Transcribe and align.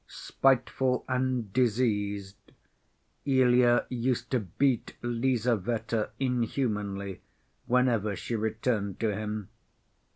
Spiteful 0.07 1.05
and 1.07 1.53
diseased, 1.53 2.35
Ilya 3.23 3.85
used 3.89 4.31
to 4.31 4.39
beat 4.39 4.95
Lizaveta 5.03 6.09
inhumanly 6.19 7.21
whenever 7.67 8.15
she 8.15 8.35
returned 8.35 8.99
to 8.99 9.15
him. 9.15 9.49